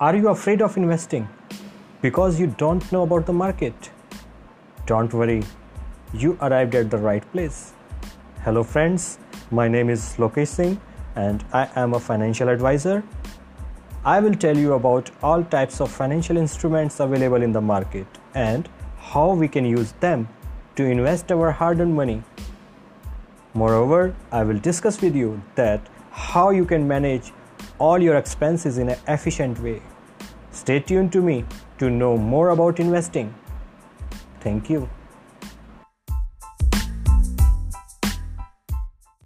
Are 0.00 0.16
you 0.16 0.28
afraid 0.30 0.60
of 0.60 0.76
investing 0.76 1.28
because 2.02 2.40
you 2.40 2.48
don't 2.48 2.90
know 2.90 3.04
about 3.04 3.26
the 3.26 3.32
market? 3.32 3.90
Don't 4.86 5.14
worry, 5.14 5.44
you 6.12 6.36
arrived 6.42 6.74
at 6.74 6.90
the 6.90 6.98
right 6.98 7.22
place. 7.30 7.74
Hello, 8.42 8.64
friends, 8.64 9.18
my 9.52 9.68
name 9.68 9.88
is 9.88 10.16
Lokesh 10.16 10.48
Singh 10.48 10.80
and 11.14 11.44
I 11.52 11.68
am 11.76 11.94
a 11.94 12.00
financial 12.00 12.48
advisor. 12.48 13.04
I 14.04 14.18
will 14.18 14.34
tell 14.34 14.58
you 14.58 14.72
about 14.72 15.12
all 15.22 15.44
types 15.44 15.80
of 15.80 15.92
financial 15.92 16.38
instruments 16.38 16.98
available 16.98 17.42
in 17.42 17.52
the 17.52 17.60
market 17.60 18.08
and 18.34 18.68
how 18.98 19.32
we 19.32 19.46
can 19.46 19.64
use 19.64 19.92
them 20.00 20.28
to 20.74 20.84
invest 20.84 21.30
our 21.30 21.52
hard 21.52 21.78
earned 21.78 21.94
money. 21.94 22.20
Moreover, 23.54 24.12
I 24.32 24.42
will 24.42 24.58
discuss 24.58 25.00
with 25.00 25.14
you 25.14 25.40
that 25.54 25.88
how 26.10 26.50
you 26.50 26.64
can 26.64 26.88
manage 26.88 27.32
all 27.84 28.02
your 28.08 28.16
expenses 28.16 28.78
in 28.78 28.88
an 28.88 28.98
efficient 29.14 29.58
way. 29.68 29.78
Stay 30.50 30.80
tuned 30.90 31.12
to 31.12 31.20
me 31.30 31.44
to 31.78 31.90
know 31.90 32.16
more 32.16 32.50
about 32.50 32.80
investing. 32.80 33.34
Thank 34.40 34.70
you. 34.70 34.88